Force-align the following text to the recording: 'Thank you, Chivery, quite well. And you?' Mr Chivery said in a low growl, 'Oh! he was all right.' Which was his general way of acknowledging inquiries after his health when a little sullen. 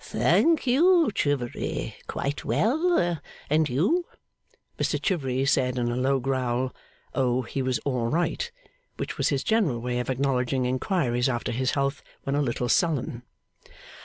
'Thank 0.00 0.66
you, 0.66 1.12
Chivery, 1.14 1.94
quite 2.08 2.44
well. 2.44 3.20
And 3.48 3.68
you?' 3.68 4.04
Mr 4.80 5.00
Chivery 5.00 5.44
said 5.46 5.78
in 5.78 5.92
a 5.92 5.96
low 5.96 6.18
growl, 6.18 6.74
'Oh! 7.14 7.42
he 7.42 7.62
was 7.62 7.78
all 7.84 8.08
right.' 8.08 8.50
Which 8.96 9.16
was 9.16 9.28
his 9.28 9.44
general 9.44 9.78
way 9.78 10.00
of 10.00 10.10
acknowledging 10.10 10.64
inquiries 10.66 11.28
after 11.28 11.52
his 11.52 11.74
health 11.74 12.02
when 12.24 12.34
a 12.34 12.42
little 12.42 12.68
sullen. 12.68 13.22